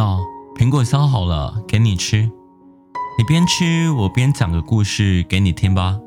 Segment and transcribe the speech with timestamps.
[0.00, 0.18] 喏，
[0.56, 2.22] 苹果削好了，给你吃。
[3.18, 6.00] 你边吃，我边讲个故事给你听吧。”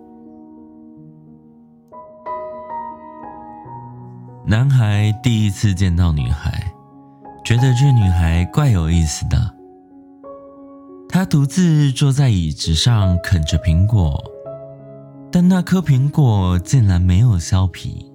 [4.47, 6.73] 男孩第一次见到女孩，
[7.45, 9.37] 觉得这女孩怪有意思的。
[11.07, 14.19] 他独自坐在椅子上啃着苹果，
[15.31, 18.11] 但那颗苹果竟然没有削皮。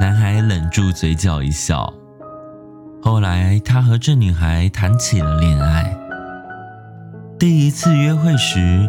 [0.00, 1.92] 男孩忍住嘴角一笑。
[3.00, 5.96] 后来，他和这女孩谈起了恋爱。
[7.38, 8.88] 第一次约会时，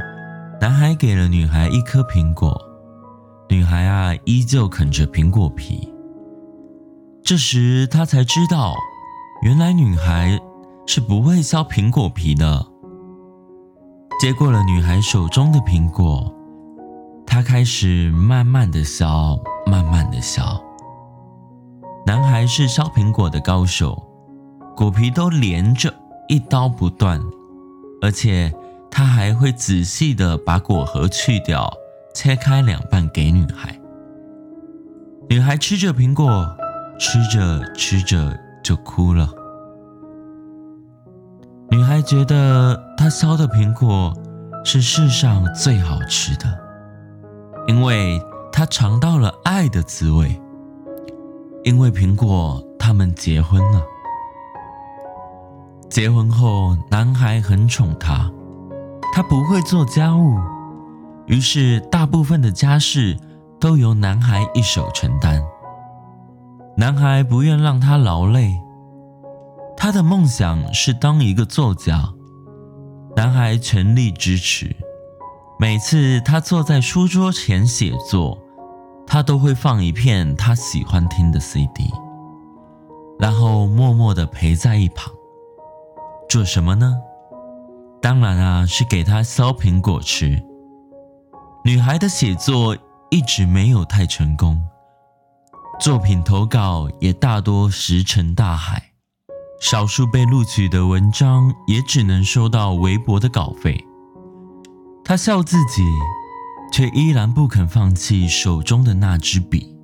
[0.59, 2.59] 男孩给了女孩一颗苹果，
[3.49, 5.93] 女孩啊依旧啃着苹果皮。
[7.23, 8.73] 这时，他才知道，
[9.43, 10.39] 原来女孩
[10.87, 12.65] 是不会削苹果皮的。
[14.19, 16.33] 接过了女孩手中的苹果，
[17.27, 20.41] 他开始慢慢的削，慢慢的削。
[22.05, 24.08] 男孩是削苹果的高手，
[24.79, 25.93] 果皮都连着，
[26.29, 27.21] 一刀不断，
[28.01, 28.53] 而且
[28.89, 31.69] 他还会仔细的把果核去掉，
[32.15, 33.77] 切开两半给女孩。
[35.27, 36.55] 女孩吃着苹果。
[36.97, 39.29] 吃着吃着就哭了。
[41.71, 44.13] 女孩觉得她削的苹果
[44.65, 46.59] 是世上最好吃的，
[47.67, 50.41] 因为她尝到了爱的滋味。
[51.63, 53.81] 因为苹果，他们结婚了。
[55.89, 58.31] 结婚后，男孩很宠她，
[59.11, 60.37] 她不会做家务，
[61.25, 63.17] 于是大部分的家事
[63.59, 65.43] 都由男孩一手承担。
[66.77, 68.55] 男孩不愿让她劳累，
[69.75, 72.13] 他的梦想是当一个作家。
[73.15, 74.75] 男孩全力支持。
[75.59, 78.37] 每次他坐在书桌前写作，
[79.05, 81.91] 他都会放一片他喜欢听的 CD，
[83.19, 85.11] 然后默默地陪在一旁。
[86.29, 86.95] 做什么呢？
[87.99, 90.39] 当然啊，是给他削苹果吃。
[91.65, 92.77] 女孩的写作
[93.09, 94.61] 一直没有太成功。
[95.79, 98.91] 作品投稿也大多石沉大海，
[99.59, 103.83] 少数被录取的文章也只能收到微薄的稿费。
[105.03, 105.83] 他笑自己，
[106.71, 109.75] 却依然不肯放弃手中的那支笔。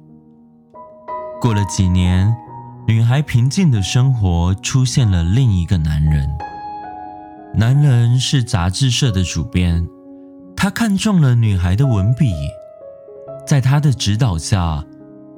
[1.41, 2.35] 过了几年，
[2.87, 6.29] 女孩平静的生活出现了另一个男人。
[7.55, 9.87] 男人是杂志社的主编，
[10.55, 12.31] 他看中了女孩的文笔，
[13.47, 14.83] 在他的指导下。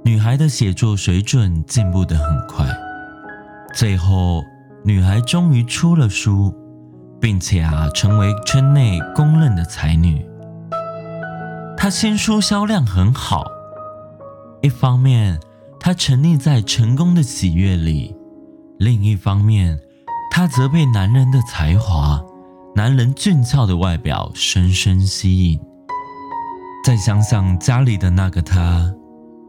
[0.03, 2.65] 女孩的写作水准进步得很快，
[3.73, 4.41] 最后，
[4.83, 6.55] 女孩终于出了书，
[7.19, 10.25] 并且啊，成为圈内公认的才女。
[11.75, 13.43] 她新书销量很好，
[14.61, 15.37] 一方面，
[15.87, 18.13] 她沉溺在成功的喜悦里；
[18.77, 19.79] 另一方面，
[20.29, 22.21] 她则被男人的才华、
[22.75, 25.57] 男人俊俏的外表深深吸引。
[26.83, 28.93] 再想想家里的那个他。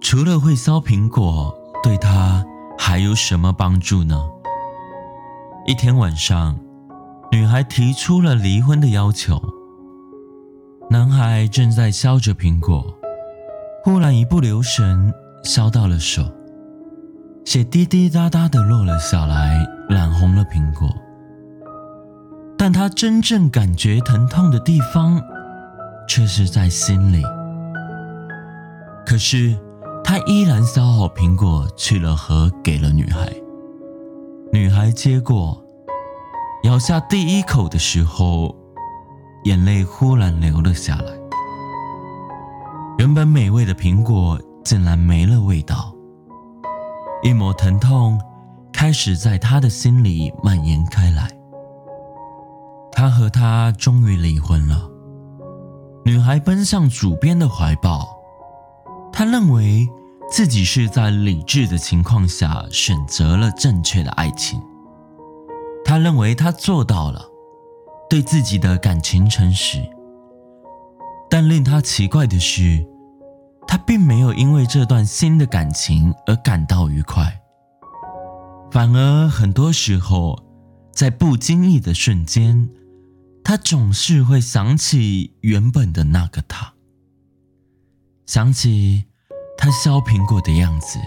[0.00, 2.46] 除了会削苹果，对他
[2.78, 4.24] 还有什么帮助呢？
[5.66, 6.56] 一天晚上，
[7.32, 9.42] 女孩提出了离婚的要求。
[10.88, 12.94] 男孩正在削着苹果，
[13.82, 15.12] 忽然一不留神
[15.42, 16.22] 削到了手，
[17.44, 20.88] 血滴滴答答的落了下来，染红了苹果。
[22.56, 25.20] 但他真正感觉疼痛的地方，
[26.08, 27.22] 却是在心里。
[29.06, 29.56] 可是。
[30.04, 33.30] 他依然削好苹果，去了核，给了女孩。
[34.50, 35.62] 女孩接过，
[36.62, 38.56] 咬下第一口的时候，
[39.44, 41.12] 眼泪忽然流了下来。
[42.96, 45.94] 原本美味的苹果竟然没了味道，
[47.22, 48.20] 一抹疼痛
[48.70, 51.26] 开始在他的心里蔓延开来。
[52.92, 54.86] 他和她终于离婚了。
[56.04, 58.06] 女孩奔向主编的怀抱，
[59.10, 59.88] 她认为。
[60.30, 64.60] 自己是在理智的情况下选择了正确的爱情。
[65.82, 67.24] 他认为他做到了，
[68.10, 69.78] 对自己的感情诚实。
[71.30, 72.86] 但令他奇怪的是，
[73.68, 77.40] 他并没有因为这段新的感情而感到愉快，
[78.72, 80.36] 反而很多时候，
[80.90, 82.68] 在不经意的瞬间，
[83.44, 86.72] 他总是会想起原本的那个他，
[88.26, 89.04] 想起。
[89.60, 91.00] 他削苹果的样子，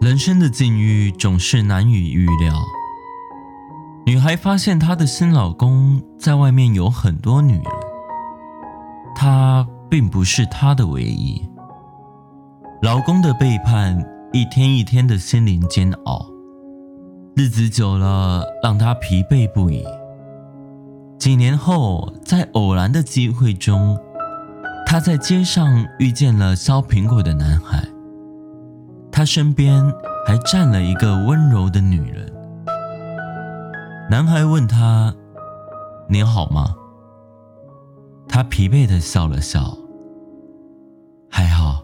[0.00, 2.54] 人生的境遇总是难以预料。
[4.06, 7.64] 女孩发现她的新老公在外面有很多女人，
[9.12, 11.42] 她并不是他的唯一。
[12.82, 13.98] 老公的背叛，
[14.32, 16.24] 一天一天的心灵煎熬。
[17.36, 19.84] 日子久了，让他疲惫不已。
[21.18, 23.98] 几年后，在偶然的机会中，
[24.86, 27.86] 他在街上遇见了削苹果的男孩，
[29.12, 29.84] 他身边
[30.26, 32.32] 还站了一个温柔的女人。
[34.10, 35.14] 男孩问他
[36.08, 36.74] ：“你好吗？”
[38.26, 39.76] 他疲惫的笑了笑
[41.40, 41.82] ：“还好。”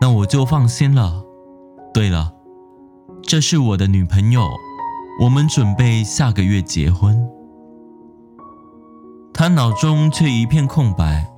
[0.00, 1.22] 那我就放心了。
[1.92, 2.32] 对了，
[3.22, 4.48] 这是我的女朋友，
[5.20, 7.28] 我们准备下个月结婚。
[9.34, 11.30] 他脑中却一片空白。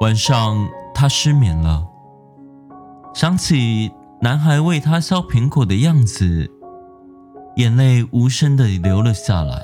[0.00, 1.86] 晚上，他失眠了，
[3.14, 6.50] 想起男孩为他削苹果的样子，
[7.56, 9.62] 眼泪无声的流了下来。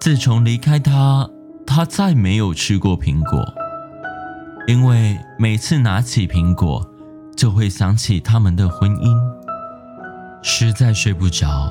[0.00, 1.28] 自从离开他，
[1.66, 3.42] 他再没有吃过苹果，
[4.66, 6.82] 因为每次拿起苹果，
[7.36, 9.14] 就会想起他们的婚姻。
[10.42, 11.70] 实在睡不着，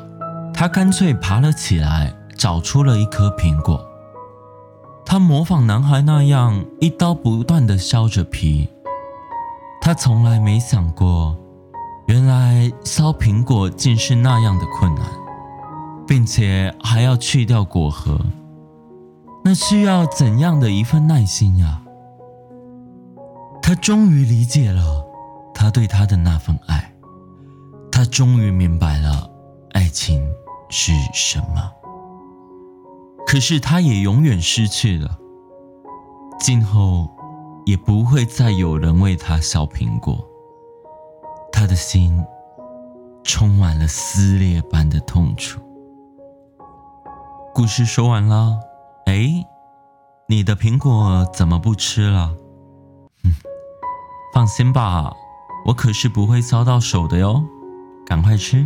[0.54, 3.84] 他干脆爬了起来，找出了一颗苹果。
[5.06, 8.69] 他模仿男孩那样一刀不断的削着皮。
[9.81, 11.36] 他从来没想过，
[12.07, 15.04] 原来削苹果竟是那样的困难，
[16.07, 18.19] 并且还要去掉果核，
[19.44, 21.82] 那需要怎样的一份耐心呀！
[23.63, 25.04] 他终于理解了
[25.56, 26.94] 他对她的那份爱，
[27.89, 29.30] 他终于明白了
[29.71, 30.21] 爱情
[30.69, 31.71] 是什么。
[33.25, 35.18] 可是他也永远失去了，
[36.39, 37.10] 今后
[37.65, 40.27] 也不会再有人为他削苹果。
[41.51, 42.21] 他的心
[43.24, 45.62] 充满了撕裂般的痛楚。
[47.54, 48.59] 故事说完了，
[49.06, 49.48] 哎，
[50.27, 52.36] 你的苹果怎么不吃了？
[54.33, 55.15] 放心吧，
[55.63, 57.44] 我可是不会烧到手的哟，
[58.03, 58.65] 赶快吃。